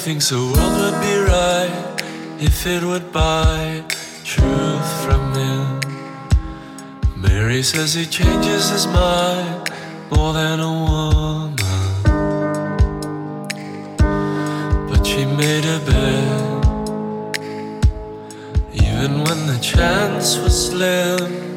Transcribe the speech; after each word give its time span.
Thinks 0.00 0.30
the 0.30 0.36
world 0.36 0.74
would 0.80 1.00
be 1.02 1.16
right 1.18 2.02
if 2.40 2.66
it 2.66 2.82
would 2.82 3.12
buy 3.12 3.84
truth 4.24 5.04
from 5.04 5.34
him. 5.34 5.80
Mary 7.16 7.62
says 7.62 7.92
he 7.92 8.06
changes 8.06 8.70
his 8.70 8.86
mind 8.86 9.70
more 10.10 10.32
than 10.32 10.60
a 10.60 10.72
woman. 10.72 11.56
But 14.88 15.06
she 15.06 15.26
made 15.26 15.66
a 15.66 15.78
bet, 15.84 17.38
even 18.72 19.24
when 19.24 19.46
the 19.46 19.58
chance 19.60 20.38
was 20.38 20.70
slim. 20.70 21.47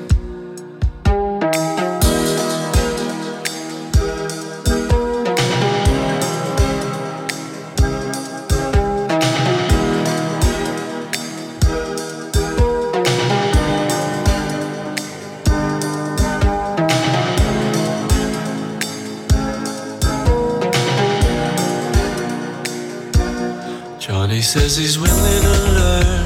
Says 24.52 24.76
he's 24.76 25.00
willing 25.00 25.42
to 25.44 25.58
learn 25.80 26.26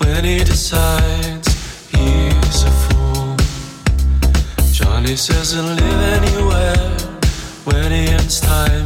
when 0.00 0.22
he 0.26 0.44
decides 0.44 1.48
he's 1.90 2.64
a 2.64 2.70
fool. 2.84 3.34
Johnny 4.72 5.16
says 5.16 5.52
he'll 5.52 5.64
live 5.64 6.02
anywhere 6.20 6.76
when 7.64 7.90
he 7.92 8.08
ends 8.12 8.42
time 8.42 8.85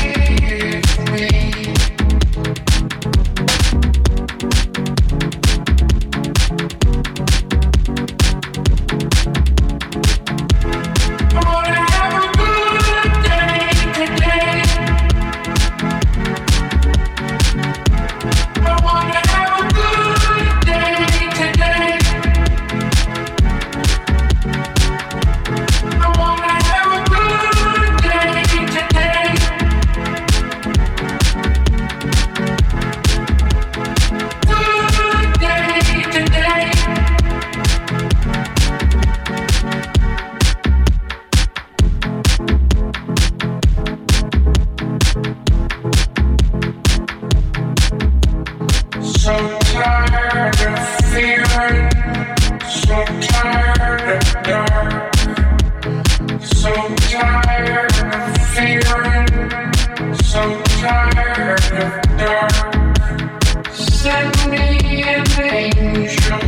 Send 64.01 64.49
me 64.49 65.03
an 65.03 65.23
angel. 65.39 66.39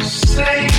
say. 0.00 0.77